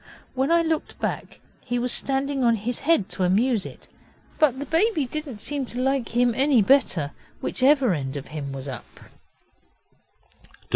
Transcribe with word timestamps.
When 0.33 0.51
I 0.51 0.63
looked 0.63 0.97
back 0.99 1.41
he 1.63 1.77
was 1.77 1.91
standing 1.91 2.43
on 2.43 2.55
his 2.55 2.79
head 2.79 3.07
to 3.09 3.23
amuse 3.23 3.67
it, 3.67 3.87
but 4.39 4.57
the 4.57 4.65
baby 4.65 5.05
did 5.05 5.27
not 5.27 5.41
seem 5.41 5.63
to 5.67 5.79
like 5.79 6.15
him 6.17 6.33
any 6.33 6.59
better 6.63 7.11
whichever 7.39 7.93
end 7.93 8.17
of 8.17 8.29
him 8.29 8.51
was 8.51 8.67
up. 8.67 8.99